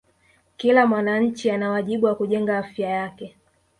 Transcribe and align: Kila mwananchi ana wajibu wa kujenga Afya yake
Kila 0.57 0.87
mwananchi 0.87 1.51
ana 1.51 1.69
wajibu 1.71 2.05
wa 2.05 2.15
kujenga 2.15 2.57
Afya 2.57 2.89
yake 2.89 3.35